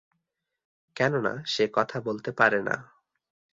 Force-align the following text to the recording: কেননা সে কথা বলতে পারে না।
কেননা 0.95 1.33
সে 1.45 1.63
কথা 1.73 1.97
বলতে 2.01 2.31
পারে 2.31 2.59
না। 2.61 2.75